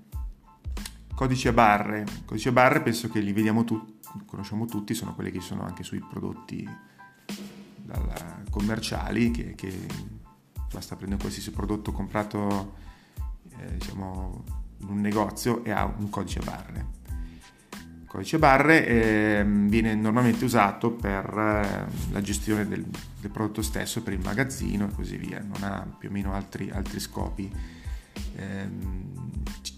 codice 1.14 1.50
a 1.50 1.52
barre. 1.52 2.04
Codice 2.24 2.48
a 2.48 2.52
barre 2.52 2.82
penso 2.82 3.08
che 3.08 3.20
li 3.20 3.32
vediamo 3.32 3.62
tutti 3.62 3.93
conosciamo 4.26 4.66
tutti 4.66 4.94
sono 4.94 5.14
quelli 5.14 5.30
che 5.30 5.40
sono 5.40 5.64
anche 5.64 5.82
sui 5.82 6.00
prodotti 6.00 6.68
dalla, 7.84 8.42
commerciali 8.50 9.30
che, 9.30 9.54
che, 9.54 10.12
basta 10.72 10.96
prendere 10.96 11.20
qualsiasi 11.20 11.52
prodotto 11.52 11.92
comprato 11.92 12.74
eh, 13.58 13.76
diciamo, 13.76 14.44
in 14.78 14.88
un 14.88 15.00
negozio 15.00 15.62
e 15.64 15.70
ha 15.70 15.84
un 15.84 16.10
codice 16.10 16.40
barre. 16.40 17.02
Il 18.02 18.06
codice 18.08 18.38
barre 18.38 18.86
eh, 18.86 19.44
viene 19.46 19.94
normalmente 19.94 20.44
usato 20.44 20.90
per 20.92 21.26
eh, 21.26 22.10
la 22.10 22.20
gestione 22.20 22.66
del, 22.66 22.84
del, 23.20 23.30
prodotto 23.30 23.62
stesso, 23.62 24.02
per 24.02 24.14
il 24.14 24.20
magazzino 24.20 24.88
e 24.88 24.92
così 24.92 25.16
via, 25.16 25.40
non 25.40 25.62
ha 25.62 25.86
più 25.96 26.08
o 26.08 26.12
meno 26.12 26.32
altri, 26.32 26.70
altri 26.70 26.98
scopi. 26.98 27.52
Ehm, 28.36 29.12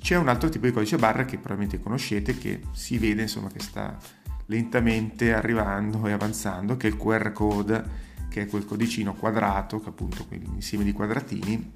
c'è 0.00 0.16
un 0.16 0.28
altro 0.28 0.48
tipo 0.48 0.66
di 0.66 0.72
codice 0.72 0.96
barre 0.96 1.24
che 1.24 1.36
probabilmente 1.36 1.82
conoscete 1.82 2.38
che 2.38 2.62
si 2.72 2.96
vede 2.96 3.22
insomma 3.22 3.48
che 3.48 3.60
sta 3.60 3.98
lentamente 4.46 5.32
arrivando 5.32 6.06
e 6.06 6.12
avanzando, 6.12 6.76
che 6.76 6.88
è 6.88 6.90
il 6.90 6.96
QR 6.96 7.32
code, 7.32 8.04
che 8.28 8.42
è 8.42 8.46
quel 8.46 8.64
codicino 8.64 9.14
quadrato, 9.14 9.80
che 9.80 9.88
appunto 9.88 10.26
quell'insieme 10.26 10.84
di 10.84 10.92
quadratini, 10.92 11.72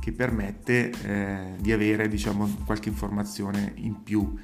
che 0.00 0.12
permette 0.12 0.90
eh, 1.02 1.56
di 1.58 1.72
avere 1.72 2.08
diciamo, 2.08 2.62
qualche 2.64 2.88
informazione 2.88 3.72
in 3.76 4.02
più. 4.02 4.34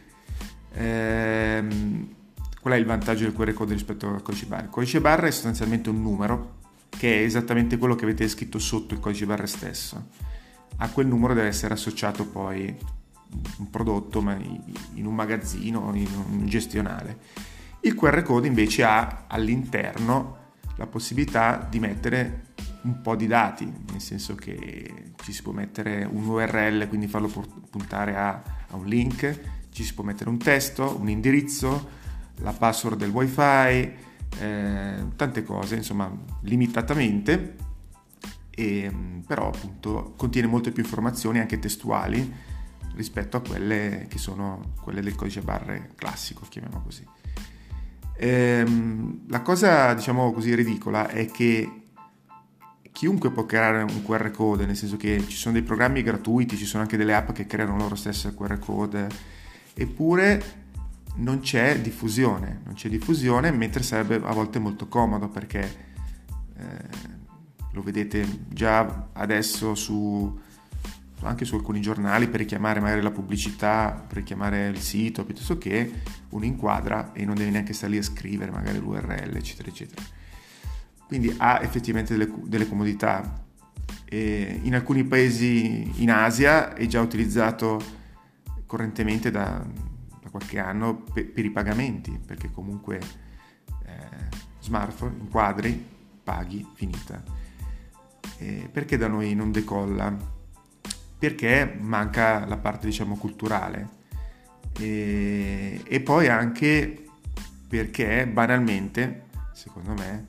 Ehm, 0.74 2.14
qual 2.60 2.74
è 2.74 2.76
il 2.76 2.84
vantaggio 2.84 3.24
del 3.24 3.32
QR 3.32 3.52
code 3.52 3.72
rispetto 3.72 4.08
al 4.08 4.22
codice 4.22 4.46
barra? 4.46 4.64
Il 4.64 4.70
codice 4.70 5.00
barra 5.00 5.26
è 5.26 5.30
sostanzialmente 5.30 5.88
un 5.88 6.02
numero 6.02 6.60
che 6.88 7.20
è 7.20 7.22
esattamente 7.22 7.78
quello 7.78 7.94
che 7.94 8.04
avete 8.04 8.28
scritto 8.28 8.58
sotto 8.58 8.94
il 8.94 9.00
codice 9.00 9.26
barra 9.26 9.46
stesso. 9.46 10.08
A 10.76 10.88
quel 10.90 11.06
numero 11.06 11.34
deve 11.34 11.48
essere 11.48 11.74
associato 11.74 12.26
poi 12.26 12.76
un 13.58 13.70
prodotto 13.70 14.20
ma 14.20 14.34
in 14.34 15.06
un 15.06 15.14
magazzino, 15.14 15.94
in 15.94 16.08
un 16.30 16.46
gestionale. 16.46 17.18
Il 17.80 17.94
QR 17.94 18.22
code 18.22 18.46
invece 18.46 18.84
ha 18.84 19.24
all'interno 19.26 20.38
la 20.76 20.86
possibilità 20.86 21.66
di 21.68 21.78
mettere 21.78 22.50
un 22.82 23.00
po' 23.00 23.16
di 23.16 23.26
dati, 23.26 23.64
nel 23.90 24.00
senso 24.00 24.34
che 24.34 25.12
ci 25.22 25.32
si 25.32 25.42
può 25.42 25.52
mettere 25.52 26.04
un 26.04 26.26
URL, 26.26 26.88
quindi 26.88 27.06
farlo 27.06 27.28
puntare 27.70 28.16
a, 28.16 28.42
a 28.68 28.76
un 28.76 28.86
link, 28.86 29.40
ci 29.70 29.84
si 29.84 29.94
può 29.94 30.04
mettere 30.04 30.30
un 30.30 30.38
testo, 30.38 30.96
un 30.98 31.08
indirizzo, 31.08 32.00
la 32.38 32.52
password 32.52 32.98
del 32.98 33.10
wifi, 33.10 33.92
eh, 34.40 35.04
tante 35.16 35.42
cose, 35.44 35.76
insomma, 35.76 36.10
limitatamente, 36.42 37.56
e, 38.50 38.92
però 39.26 39.48
appunto 39.48 40.14
contiene 40.16 40.48
molte 40.48 40.72
più 40.72 40.82
informazioni 40.82 41.38
anche 41.38 41.58
testuali 41.58 42.50
rispetto 42.94 43.36
a 43.36 43.40
quelle 43.40 44.06
che 44.08 44.18
sono 44.18 44.74
quelle 44.80 45.00
del 45.00 45.14
codice 45.14 45.40
barre 45.40 45.90
classico, 45.96 46.46
chiamiamolo 46.48 46.82
così. 46.82 47.06
Ehm, 48.16 49.22
la 49.28 49.40
cosa, 49.40 49.94
diciamo 49.94 50.32
così, 50.32 50.54
ridicola 50.54 51.08
è 51.08 51.26
che 51.26 51.82
chiunque 52.92 53.30
può 53.32 53.46
creare 53.46 53.82
un 53.82 54.04
QR 54.04 54.30
code, 54.30 54.66
nel 54.66 54.76
senso 54.76 54.96
che 54.96 55.24
ci 55.26 55.36
sono 55.36 55.54
dei 55.54 55.62
programmi 55.62 56.02
gratuiti, 56.02 56.56
ci 56.56 56.66
sono 56.66 56.82
anche 56.82 56.96
delle 56.96 57.14
app 57.14 57.32
che 57.32 57.46
creano 57.46 57.76
loro 57.76 57.94
stesse 57.94 58.34
QR 58.34 58.58
code, 58.58 59.08
eppure 59.74 60.60
non 61.16 61.40
c'è 61.40 61.80
diffusione, 61.80 62.60
non 62.64 62.74
c'è 62.74 62.88
diffusione, 62.88 63.50
mentre 63.50 63.82
sarebbe 63.82 64.16
a 64.16 64.32
volte 64.32 64.58
molto 64.58 64.88
comodo 64.88 65.28
perché 65.28 65.90
eh, 66.56 67.10
lo 67.72 67.82
vedete 67.82 68.26
già 68.48 69.08
adesso 69.12 69.74
su 69.74 70.38
anche 71.26 71.44
su 71.44 71.54
alcuni 71.54 71.80
giornali 71.80 72.28
per 72.28 72.40
richiamare 72.40 72.80
magari 72.80 73.00
la 73.00 73.10
pubblicità, 73.10 74.04
per 74.06 74.18
richiamare 74.18 74.68
il 74.68 74.78
sito, 74.78 75.24
piuttosto 75.24 75.58
che 75.58 75.90
uno 76.30 76.44
inquadra 76.44 77.12
e 77.12 77.24
non 77.24 77.34
deve 77.34 77.50
neanche 77.50 77.72
stare 77.72 77.92
lì 77.92 77.98
a 77.98 78.02
scrivere 78.02 78.50
magari 78.50 78.78
l'URL, 78.78 79.36
eccetera, 79.36 79.68
eccetera. 79.68 80.02
Quindi 81.06 81.34
ha 81.38 81.60
effettivamente 81.62 82.16
delle, 82.16 82.32
delle 82.44 82.66
comodità. 82.66 83.44
E 84.04 84.60
in 84.62 84.74
alcuni 84.74 85.04
paesi 85.04 86.02
in 86.02 86.10
Asia 86.10 86.74
è 86.74 86.86
già 86.86 87.00
utilizzato 87.00 87.80
correntemente 88.66 89.30
da, 89.30 89.64
da 90.20 90.30
qualche 90.30 90.58
anno 90.58 91.02
per, 91.12 91.30
per, 91.30 91.44
i 91.44 91.50
pagamenti, 91.50 92.18
perché 92.24 92.50
comunque 92.50 92.98
eh, 93.84 94.28
smartphone, 94.60 95.16
inquadri, 95.18 95.86
paghi, 96.22 96.66
finita. 96.74 97.22
E 98.38 98.68
perché 98.72 98.96
da 98.96 99.08
noi 99.08 99.34
non 99.34 99.52
decolla? 99.52 100.40
Perché 101.22 101.76
manca 101.78 102.44
la 102.46 102.56
parte 102.56 102.86
diciamo 102.86 103.14
culturale 103.16 103.88
e, 104.76 105.80
e 105.84 106.00
poi 106.00 106.26
anche 106.26 107.04
perché 107.68 108.26
banalmente, 108.26 109.26
secondo 109.52 109.92
me, 109.92 110.26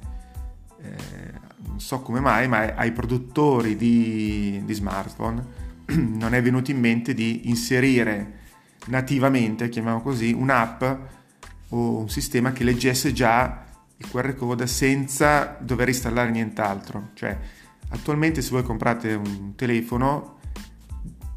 eh, 0.83 1.33
non 1.65 1.79
so 1.79 2.01
come 2.01 2.19
mai, 2.19 2.47
ma 2.47 2.75
ai 2.75 2.91
produttori 2.91 3.75
di, 3.75 4.61
di 4.63 4.73
smartphone 4.73 5.43
non 5.97 6.35
è 6.35 6.41
venuto 6.43 6.69
in 6.69 6.79
mente 6.79 7.15
di 7.15 7.49
inserire 7.49 8.41
nativamente, 8.85 9.69
chiamiamo 9.69 9.99
così, 9.99 10.31
un'app 10.31 10.83
o 11.69 11.97
un 11.97 12.09
sistema 12.09 12.51
che 12.51 12.63
leggesse 12.63 13.13
già 13.13 13.65
il 13.97 14.07
QR 14.11 14.35
code 14.35 14.67
senza 14.67 15.57
dover 15.59 15.87
installare 15.87 16.29
nient'altro. 16.29 17.09
Cioè, 17.15 17.35
attualmente 17.89 18.43
se 18.43 18.51
voi 18.51 18.61
comprate 18.61 19.15
un 19.15 19.55
telefono, 19.55 20.41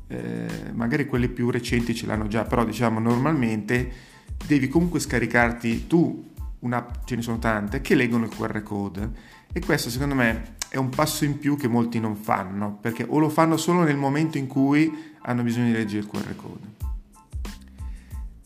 eh, 0.08 0.46
magari 0.72 1.06
quelli 1.06 1.28
più 1.28 1.50
recenti 1.50 1.94
ce 1.94 2.06
l'hanno 2.06 2.28
già, 2.28 2.44
però 2.44 2.64
diciamo 2.64 2.98
normalmente 3.00 4.14
devi 4.46 4.68
comunque 4.68 5.00
scaricarti 5.00 5.86
tu 5.86 6.34
un'app, 6.60 7.04
ce 7.04 7.16
ne 7.16 7.22
sono 7.22 7.38
tante, 7.38 7.80
che 7.80 7.94
leggono 7.94 8.24
il 8.24 8.30
QR 8.30 8.62
code. 8.62 9.34
E 9.52 9.60
questo 9.60 9.90
secondo 9.90 10.14
me 10.14 10.54
è 10.68 10.76
un 10.76 10.90
passo 10.90 11.24
in 11.24 11.38
più 11.38 11.56
che 11.56 11.68
molti 11.68 12.00
non 12.00 12.16
fanno, 12.16 12.76
perché 12.80 13.04
o 13.08 13.18
lo 13.18 13.28
fanno 13.28 13.56
solo 13.56 13.82
nel 13.82 13.96
momento 13.96 14.38
in 14.38 14.46
cui 14.46 15.14
hanno 15.22 15.42
bisogno 15.42 15.66
di 15.66 15.72
leggere 15.72 16.00
il 16.00 16.06
QR 16.08 16.36
code. 16.36 16.74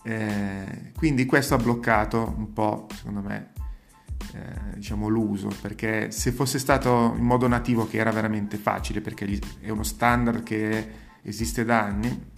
Eh, 0.02 0.92
quindi 0.96 1.26
questo 1.26 1.54
ha 1.54 1.58
bloccato 1.58 2.34
un 2.36 2.52
po', 2.52 2.86
secondo 2.94 3.20
me, 3.20 3.50
eh, 4.34 4.76
diciamo 4.76 5.08
l'uso, 5.08 5.50
perché 5.60 6.10
se 6.10 6.32
fosse 6.32 6.58
stato 6.58 7.14
in 7.16 7.24
modo 7.24 7.46
nativo 7.48 7.86
che 7.86 7.98
era 7.98 8.10
veramente 8.12 8.56
facile, 8.56 9.00
perché 9.00 9.26
è 9.60 9.70
uno 9.70 9.82
standard 9.82 10.42
che 10.42 11.08
esiste 11.22 11.64
da 11.64 11.82
anni, 11.82 12.30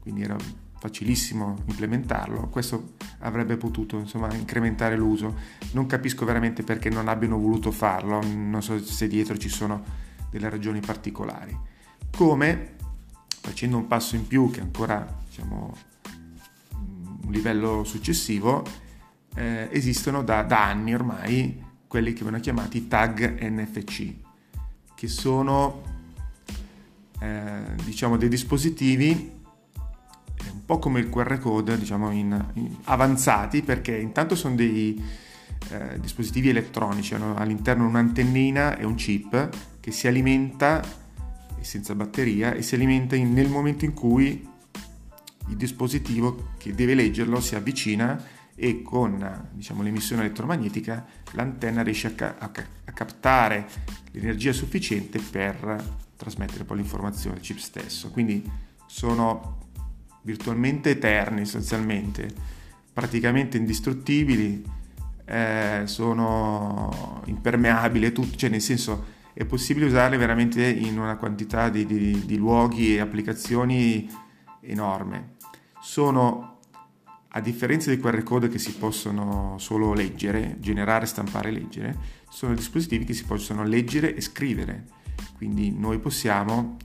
quindi 0.00 0.22
era 0.22 0.36
facilissimo 0.78 1.62
implementarlo, 1.66 2.48
questo 2.48 2.94
avrebbe 3.20 3.56
potuto 3.56 3.98
insomma, 3.98 4.32
incrementare 4.34 4.96
l'uso. 4.96 5.34
Non 5.72 5.86
capisco 5.86 6.24
veramente 6.24 6.62
perché 6.62 6.90
non 6.90 7.08
abbiano 7.08 7.38
voluto 7.38 7.70
farlo, 7.70 8.20
non 8.24 8.62
so 8.62 8.78
se 8.82 9.08
dietro 9.08 9.36
ci 9.36 9.48
sono 9.48 9.82
delle 10.30 10.48
ragioni 10.48 10.80
particolari. 10.80 11.58
Come 12.14 12.74
facendo 13.40 13.76
un 13.76 13.86
passo 13.86 14.16
in 14.16 14.26
più 14.26 14.50
che 14.50 14.60
ancora 14.60 15.22
diciamo 15.28 15.76
un 17.24 17.32
livello 17.32 17.84
successivo, 17.84 18.64
eh, 19.34 19.68
esistono 19.70 20.22
da, 20.22 20.42
da, 20.42 20.66
anni 20.66 20.94
ormai 20.94 21.64
quelli 21.86 22.12
che 22.12 22.22
vengono 22.22 22.40
chiamati 22.40 22.88
tag 22.88 23.40
NFC, 23.40 24.14
che 24.94 25.08
sono 25.08 25.95
eh, 27.20 27.62
diciamo 27.84 28.16
dei 28.16 28.28
dispositivi 28.28 29.34
un 30.52 30.64
po' 30.64 30.78
come 30.78 31.00
il 31.00 31.08
QR 31.10 31.38
code, 31.38 31.78
diciamo 31.78 32.10
in, 32.10 32.44
in 32.54 32.76
avanzati, 32.84 33.62
perché 33.62 33.96
intanto 33.96 34.34
sono 34.34 34.54
dei 34.54 35.00
eh, 35.70 36.00
dispositivi 36.00 36.48
elettronici, 36.48 37.14
hanno 37.14 37.36
all'interno 37.36 37.86
un'antennina 37.86 38.76
e 38.76 38.84
un 38.84 38.94
chip 38.94 39.48
che 39.80 39.90
si 39.90 40.06
alimenta 40.06 40.82
senza 41.60 41.94
batteria 41.94 42.54
e 42.54 42.62
si 42.62 42.74
alimenta 42.74 43.16
in, 43.16 43.32
nel 43.32 43.48
momento 43.48 43.84
in 43.84 43.92
cui 43.92 44.48
il 45.48 45.56
dispositivo 45.56 46.50
che 46.58 46.72
deve 46.72 46.94
leggerlo 46.94 47.40
si 47.40 47.54
avvicina 47.54 48.20
e 48.54 48.82
con 48.82 49.48
diciamo, 49.52 49.82
l'emissione 49.82 50.22
elettromagnetica 50.22 51.04
l'antenna 51.32 51.82
riesce 51.82 52.06
a, 52.08 52.12
ca- 52.12 52.36
a, 52.38 52.48
ca- 52.48 52.66
a, 52.84 52.92
captare 52.92 53.66
l'energia 54.12 54.52
sufficiente 54.52 55.18
per 55.18 56.04
trasmettere 56.16 56.64
poi 56.64 56.78
l'informazione 56.78 57.36
al 57.36 57.42
chip 57.42 57.58
stesso. 57.58 58.10
Quindi 58.10 58.48
sono 58.86 59.58
virtualmente 60.22 60.90
eterni 60.90 61.44
sostanzialmente, 61.44 62.28
praticamente 62.92 63.56
indistruttibili, 63.56 64.64
eh, 65.24 65.82
sono 65.84 67.22
impermeabili, 67.26 68.12
tutto, 68.12 68.36
cioè 68.36 68.50
nel 68.50 68.60
senso 68.60 69.14
è 69.32 69.44
possibile 69.44 69.86
usarli 69.86 70.16
veramente 70.16 70.66
in 70.66 70.98
una 70.98 71.16
quantità 71.16 71.68
di, 71.68 71.84
di, 71.84 72.24
di 72.24 72.36
luoghi 72.36 72.96
e 72.96 73.00
applicazioni 73.00 74.08
enorme. 74.60 75.34
Sono 75.80 76.58
a 77.28 77.40
differenza 77.40 77.90
dei 77.90 78.00
QR 78.00 78.22
code 78.22 78.48
che 78.48 78.58
si 78.58 78.74
possono 78.76 79.56
solo 79.58 79.92
leggere, 79.92 80.56
generare, 80.58 81.04
stampare 81.04 81.50
leggere, 81.50 81.94
sono 82.30 82.54
dispositivi 82.54 83.04
che 83.04 83.12
si 83.12 83.24
possono 83.24 83.62
leggere 83.62 84.14
e 84.14 84.22
scrivere. 84.22 84.86
Quindi 85.36 85.70
noi 85.70 85.98
possiamo 85.98 86.76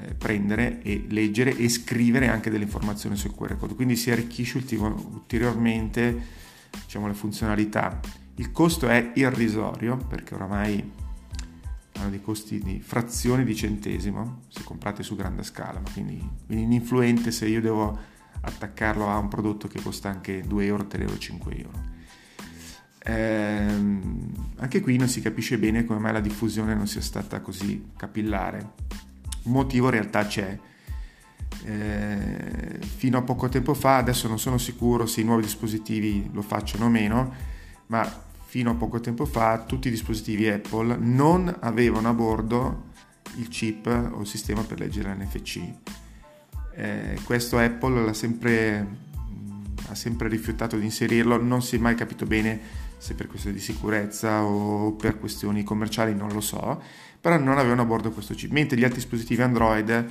eh, 0.00 0.14
prendere 0.14 0.82
e 0.82 1.06
leggere 1.08 1.56
e 1.56 1.68
scrivere 1.68 2.28
anche 2.28 2.50
delle 2.50 2.64
informazioni 2.64 3.16
sul 3.16 3.34
QR 3.34 3.56
code. 3.56 3.74
Quindi 3.74 3.96
si 3.96 4.10
arricchisce 4.10 4.58
ulteriormente 4.58 6.26
diciamo, 6.84 7.06
le 7.06 7.14
funzionalità. 7.14 8.00
Il 8.36 8.52
costo 8.52 8.88
è 8.88 9.12
irrisorio 9.14 9.96
perché 9.96 10.34
oramai 10.34 10.92
hanno 11.98 12.10
dei 12.10 12.22
costi 12.22 12.60
di 12.60 12.80
frazioni 12.80 13.44
di 13.44 13.56
centesimo 13.56 14.42
se 14.48 14.62
comprate 14.62 15.02
su 15.02 15.16
grande 15.16 15.42
scala, 15.42 15.82
quindi, 15.92 16.16
quindi 16.46 16.64
ininfluente 16.64 17.32
se 17.32 17.46
io 17.46 17.60
devo 17.60 17.98
attaccarlo 18.40 19.08
a 19.08 19.18
un 19.18 19.28
prodotto 19.28 19.66
che 19.66 19.82
costa 19.82 20.08
anche 20.08 20.42
2 20.42 20.64
euro, 20.64 20.86
3 20.86 21.02
euro, 21.02 21.18
5 21.18 21.56
euro. 21.56 21.96
Ehm, 23.04 24.17
anche 24.68 24.82
qui 24.82 24.98
non 24.98 25.08
si 25.08 25.22
capisce 25.22 25.56
bene 25.56 25.86
come 25.86 25.98
mai 25.98 26.12
la 26.12 26.20
diffusione 26.20 26.74
non 26.74 26.86
sia 26.86 27.00
stata 27.00 27.40
così 27.40 27.92
capillare. 27.96 28.72
Un 29.44 29.52
motivo 29.52 29.86
in 29.86 29.92
realtà 29.92 30.26
c'è. 30.26 30.58
Ehm, 31.64 32.78
fino 32.80 33.16
a 33.16 33.22
poco 33.22 33.48
tempo 33.48 33.72
fa, 33.72 33.96
adesso 33.96 34.28
non 34.28 34.38
sono 34.38 34.58
sicuro 34.58 35.06
se 35.06 35.22
i 35.22 35.24
nuovi 35.24 35.42
dispositivi 35.42 36.28
lo 36.32 36.42
facciano 36.42 36.84
o 36.84 36.88
meno, 36.88 37.32
ma 37.86 38.06
fino 38.44 38.70
a 38.70 38.74
poco 38.74 39.00
tempo 39.00 39.24
fa 39.24 39.64
tutti 39.64 39.88
i 39.88 39.90
dispositivi 39.90 40.48
Apple 40.48 40.96
non 40.96 41.54
avevano 41.60 42.08
a 42.08 42.12
bordo 42.12 42.84
il 43.36 43.48
chip 43.48 43.86
o 43.86 44.20
il 44.20 44.26
sistema 44.26 44.62
per 44.62 44.78
leggere 44.78 45.14
l'NFC 45.14 45.60
eh, 46.78 47.18
questo 47.24 47.58
Apple 47.58 48.14
sempre, 48.14 48.86
ha 49.88 49.94
sempre 49.96 50.28
rifiutato 50.28 50.76
di 50.76 50.84
inserirlo, 50.84 51.42
non 51.42 51.60
si 51.60 51.74
è 51.74 51.78
mai 51.78 51.96
capito 51.96 52.24
bene 52.24 52.86
se 52.98 53.14
per 53.14 53.28
questioni 53.28 53.56
di 53.56 53.62
sicurezza 53.62 54.42
o 54.42 54.92
per 54.92 55.18
questioni 55.18 55.62
commerciali, 55.62 56.14
non 56.14 56.30
lo 56.32 56.40
so, 56.40 56.82
però 57.20 57.38
non 57.38 57.58
avevano 57.58 57.82
a 57.82 57.84
bordo 57.84 58.10
questo 58.10 58.34
chip, 58.34 58.50
mentre 58.50 58.76
gli 58.76 58.84
altri 58.84 58.98
dispositivi 58.98 59.42
Android 59.42 60.06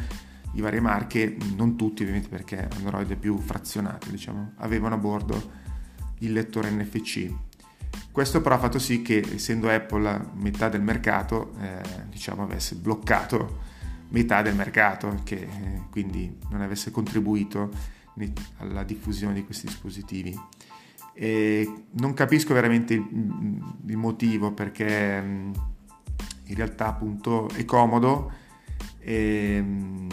di 0.52 0.62
varie 0.62 0.80
marche, 0.80 1.38
non 1.56 1.76
tutti 1.76 2.02
ovviamente 2.02 2.30
perché 2.30 2.68
Android 2.78 3.12
è 3.12 3.16
più 3.16 3.38
frazionato, 3.38 4.10
diciamo, 4.10 4.54
avevano 4.58 4.96
a 4.96 4.98
bordo 4.98 5.52
il 6.20 6.32
lettore 6.32 6.72
NFC. 6.72 7.32
Questo 8.12 8.42
però 8.42 8.56
ha 8.56 8.60
fatto 8.60 8.80
sì 8.80 9.02
che 9.02 9.24
essendo 9.34 9.70
Apple 9.70 10.32
metà 10.34 10.70
del 10.70 10.82
mercato, 10.82 11.54
eh, 11.62 11.82
diciamo, 12.10 12.44
avesse 12.44 12.76
bloccato 12.76 13.66
metà 14.10 14.42
del 14.42 14.56
mercato, 14.56 15.22
che 15.24 15.36
eh, 15.36 15.82
quindi 15.90 16.36
non 16.50 16.62
avesse 16.62 16.92
contribuito 16.92 17.70
alla 18.58 18.84
diffusione 18.84 19.34
di 19.34 19.44
questi 19.44 19.68
dispositivi. 19.68 20.36
E 21.20 21.86
non 21.94 22.14
capisco 22.14 22.54
veramente 22.54 22.94
il, 22.94 23.04
il 23.88 23.98
motivo 23.98 24.52
perché 24.52 25.20
mm, 25.20 25.52
in 26.44 26.56
realtà 26.56 26.86
appunto 26.90 27.50
è 27.56 27.66
comodo 27.66 28.32
e 29.00 29.60
mm, 29.60 30.10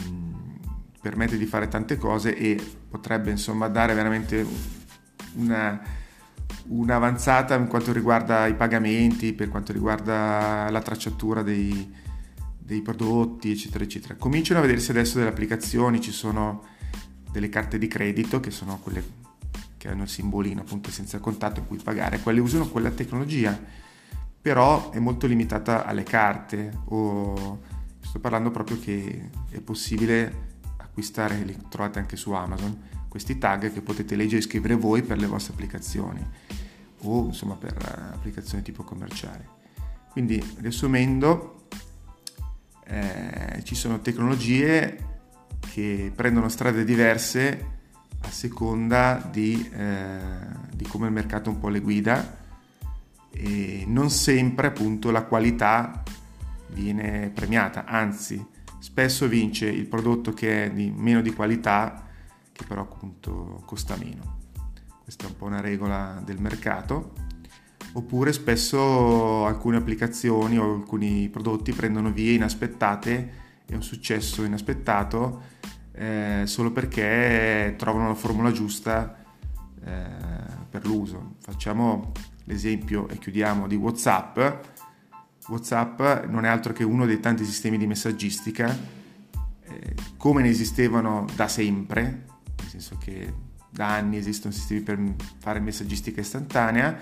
permette 1.03 1.37
di 1.37 1.45
fare 1.45 1.69
tante 1.69 1.99
cose 1.99 2.35
e 2.35 2.59
potrebbe 2.89 3.31
insomma 3.31 3.69
dare 3.69 3.93
veramente 3.93 4.47
una, 5.35 5.79
un'avanzata 6.69 7.55
in 7.55 7.67
quanto 7.67 7.93
riguarda 7.93 8.47
i 8.47 8.55
pagamenti, 8.55 9.35
per 9.35 9.51
quanto 9.51 9.75
riguarda 9.75 10.71
la 10.71 10.81
tracciatura 10.81 11.43
dei, 11.43 11.93
dei 12.59 12.81
prodotti, 12.81 13.51
eccetera, 13.51 13.85
eccetera. 13.85 14.15
Cominciano 14.15 14.61
a 14.61 14.63
vedersi 14.63 14.91
adesso 14.91 15.19
delle 15.19 15.29
applicazioni, 15.29 16.01
ci 16.01 16.13
sono 16.13 16.65
delle 17.31 17.51
carte 17.51 17.77
di 17.77 17.89
credito 17.89 18.41
che 18.41 18.51
sono 18.51 18.79
quelle 18.79 19.03
che 19.85 19.91
hanno 19.91 20.05
il 20.05 20.09
simbolino 20.09 20.63
appunto 20.63 20.91
senza 20.91 21.19
contatto 21.19 21.61
in 21.61 21.67
cui 21.67 21.77
pagare, 21.77 22.21
quelle 22.21 22.41
usano 22.41 22.71
quella 22.71 22.91
tecnologia, 22.91 23.59
però 24.41 24.89
è 24.91 24.99
molto 24.99 25.27
limitata 25.27 25.85
alle 25.85 26.05
carte 26.05 26.73
o 26.87 27.61
sto 28.01 28.19
parlando 28.19 28.51
proprio 28.51 28.81
che 28.81 29.29
è 29.51 29.61
possibile 29.61 30.53
acquistare, 30.79 31.37
li 31.45 31.55
trovate 31.69 31.99
anche 31.99 32.17
su 32.17 32.33
Amazon, 32.33 32.81
questi 33.09 33.37
tag 33.37 33.71
che 33.75 33.83
potete 33.83 34.17
leggere 34.17 34.39
e 34.39 34.45
scrivere 34.45 34.75
voi 34.75 35.03
per 35.03 35.19
le 35.19 35.27
vostre 35.27 35.53
applicazioni 35.53 36.27
o 37.01 37.27
insomma 37.27 37.55
per 37.55 37.77
applicazioni 38.15 38.63
tipo 38.63 38.85
commerciali. 38.85 39.47
Quindi 40.11 40.43
riassumendo, 40.61 41.67
eh, 42.87 43.61
ci 43.65 43.75
sono 43.75 44.01
tecnologie 44.01 45.13
che 45.61 46.11
prendono 46.15 46.49
strade 46.49 46.85
diverse 46.85 47.83
a 48.21 48.31
seconda 48.31 49.29
di, 49.31 49.69
eh, 49.73 50.19
di 50.75 50.85
come 50.87 51.07
il 51.07 51.13
mercato 51.13 51.51
un 51.51 51.59
po' 51.59 51.69
le 51.69 51.81
guida 51.81 52.43
e 53.31 53.85
non 53.87 54.11
sempre 54.11 54.69
appunto 54.69 55.11
la 55.11 55.25
qualità 55.25 56.03
viene 56.69 57.31
premiata, 57.35 57.85
anzi 57.85 58.45
spesso 58.79 59.29
vince 59.29 59.67
il 59.67 59.87
prodotto 59.87 60.33
che 60.33 60.67
è 60.67 60.71
di 60.71 60.91
meno 60.91 61.21
di 61.21 61.33
qualità 61.33 62.05
che 62.53 62.65
però 62.65 62.83
appunto 62.83 63.63
costa 63.67 63.97
meno. 63.97 64.43
questa 65.03 65.27
è 65.27 65.29
un 65.29 65.37
po' 65.37 65.47
una 65.47 65.61
regola 65.61 66.23
del 66.25 66.41
mercato, 66.41 67.13
oppure 67.95 68.33
spesso 68.33 69.45
alcune 69.45 69.77
applicazioni 69.77 70.57
o 70.57 70.75
alcuni 70.75 71.29
prodotti 71.29 71.73
prendono 71.73 72.13
vie 72.13 72.35
inaspettate 72.35 73.43
e 73.67 73.75
un 73.75 73.83
successo 73.83 74.45
inaspettato 74.45 75.53
eh, 75.95 76.43
solo 76.45 76.73
perché 76.73 77.75
trovano 77.79 78.09
la 78.09 78.15
formula 78.15 78.51
giusta 78.51 79.17
eh, 79.85 80.07
per 80.69 80.87
l'uso. 80.87 81.37
Facciamo 81.41 82.13
l'esempio 82.45 83.09
e 83.09 83.19
chiudiamo 83.19 83.67
di 83.67 83.77
WhatsApp. 83.77 84.39
WhatsApp 85.47 86.25
non 86.27 86.45
è 86.45 86.49
altro 86.49 86.73
che 86.73 86.85
uno 86.85 87.07
dei 87.07 87.21
tanti 87.21 87.45
sistemi 87.45 87.79
di 87.79 87.87
messaggistica, 87.87 88.77
eh, 89.63 89.95
come 90.17 90.43
ne 90.43 90.49
esistevano 90.49 91.27
da 91.35 91.49
sempre, 91.49 92.03
nel 92.03 92.69
senso 92.69 92.97
che 92.99 93.33
da 93.71 93.95
anni 93.95 94.17
esistono 94.17 94.53
sistemi 94.53 94.81
per 94.81 95.15
fare 95.39 95.61
messaggistica 95.61 96.21
istantanea. 96.21 96.97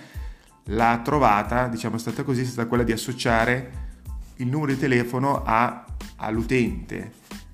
La 0.66 1.00
trovata, 1.02 1.68
diciamo, 1.68 1.96
è 1.96 1.98
stata 1.98 2.24
così, 2.24 2.42
è 2.42 2.44
stata 2.44 2.68
quella 2.68 2.85
di 2.85 2.92
associare 2.92 3.90
il 4.37 4.48
numero 4.48 4.72
di 4.72 4.78
telefono 4.78 5.42
a, 5.44 5.85
all'utente, 6.16 7.12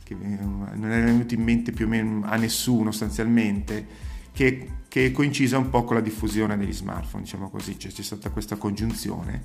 che 0.09 0.15
non 0.15 0.91
era 0.91 1.05
venuto 1.05 1.35
in 1.35 1.43
mente 1.43 1.73
più 1.73 1.85
o 1.85 1.89
meno 1.89 2.25
a 2.25 2.37
nessuno 2.37 2.91
sostanzialmente, 2.91 3.87
che, 4.33 4.71
che 4.89 5.07
è 5.07 5.13
coincisa 5.13 5.59
un 5.59 5.69
po' 5.69 5.85
con 5.85 5.97
la 5.97 6.03
diffusione 6.03 6.57
degli 6.57 6.73
smartphone, 6.73 7.25
diciamo 7.25 7.51
così, 7.51 7.79
cioè 7.79 7.93
c'è 7.93 8.03
stata 8.03 8.31
questa 8.31 8.57
congiunzione, 8.57 9.43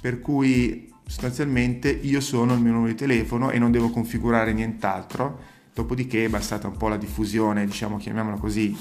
per 0.00 0.20
cui 0.20 0.90
sostanzialmente 1.06 1.90
io 1.90 2.20
sono 2.20 2.54
il 2.54 2.60
mio 2.60 2.72
numero 2.72 2.90
di 2.90 2.96
telefono 2.96 3.50
e 3.50 3.58
non 3.58 3.70
devo 3.70 3.90
configurare 3.90 4.54
nient'altro, 4.54 5.40
dopodiché 5.74 6.24
è 6.24 6.28
bastata 6.28 6.68
un 6.68 6.76
po' 6.78 6.88
la 6.88 6.96
diffusione, 6.96 7.66
diciamo 7.66 7.98
chiamiamola 7.98 8.36
così, 8.36 8.74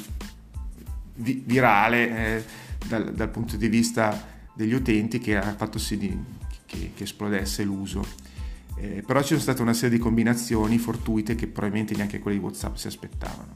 vi- 1.15 1.43
virale 1.45 2.37
eh, 2.37 2.43
dal, 2.87 3.13
dal, 3.13 3.29
punto 3.29 3.57
di 3.57 3.67
vista 3.67 4.27
degli 4.53 4.73
utenti 4.73 5.19
che 5.19 5.35
ha 5.35 5.55
fatto 5.55 5.77
sì 5.77 5.97
di, 5.97 6.17
che, 6.65 6.91
che 6.95 7.03
esplodesse 7.03 7.63
l'uso. 7.65 8.33
Eh, 8.77 9.03
però 9.05 9.21
ci 9.21 9.29
sono 9.29 9.39
state 9.39 9.61
una 9.61 9.73
serie 9.73 9.97
di 9.97 10.03
combinazioni 10.03 10.77
fortuite 10.77 11.35
che 11.35 11.47
probabilmente 11.47 11.95
neanche 11.95 12.19
quelli 12.19 12.37
di 12.37 12.43
WhatsApp 12.43 12.75
si 12.75 12.87
aspettavano. 12.87 13.55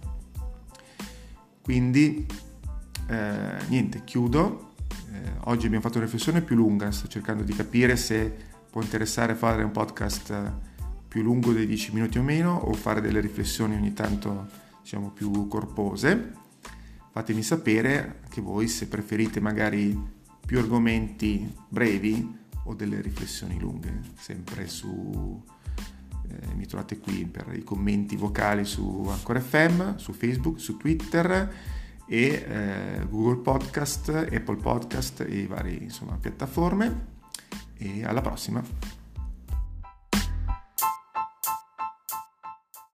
Quindi, 1.62 2.26
eh, 3.08 3.58
niente, 3.68 4.04
chiudo. 4.04 4.74
Eh, 5.12 5.32
oggi 5.46 5.66
abbiamo 5.66 5.84
fatto 5.84 5.98
una 5.98 6.06
riflessione 6.06 6.42
più 6.42 6.56
lunga, 6.56 6.92
sto 6.92 7.08
cercando 7.08 7.44
di 7.44 7.54
capire 7.54 7.96
se 7.96 8.34
può 8.70 8.82
interessare 8.82 9.36
fare 9.36 9.64
un 9.64 9.72
podcast 9.72 10.54
più 11.08 11.24
lungo 11.24 11.52
dei 11.52 11.66
10 11.66 11.94
minuti 11.94 12.20
o 12.20 12.24
meno 12.24 12.56
o 12.56 12.74
fare 12.74 13.02
delle 13.02 13.20
riflessioni 13.20 13.76
ogni 13.76 13.94
tanto 13.94 14.48
diciamo 14.82 15.10
più 15.10 15.48
corpose. 15.48 16.34
Fatemi 17.12 17.42
sapere 17.42 18.22
che 18.30 18.42
voi 18.42 18.68
se 18.68 18.88
preferite 18.88 19.40
magari 19.40 20.00
più 20.46 20.60
argomenti 20.60 21.52
brevi 21.68 22.38
o 22.64 22.74
delle 22.74 23.02
riflessioni 23.02 23.60
lunghe, 23.60 24.02
sempre 24.18 24.68
su 24.68 25.42
eh, 26.30 26.54
mi 26.56 26.66
trovate 26.66 27.00
qui 27.00 27.26
per 27.26 27.54
i 27.54 27.64
commenti 27.64 28.16
vocali 28.16 28.66
su 28.66 29.08
Ancora 29.10 29.40
FM, 29.40 29.96
su 29.96 30.14
Facebook, 30.14 30.60
su 30.60 30.78
Twitter 30.78 31.54
e 32.06 32.46
eh, 32.48 33.06
Google 33.10 33.42
Podcast, 33.42 34.10
Apple 34.10 34.58
Podcast 34.58 35.26
e 35.28 35.48
varie 35.48 35.78
insomma, 35.78 36.18
piattaforme. 36.18 37.18
E 37.78 38.04
alla 38.04 38.22
prossima! 38.22 38.99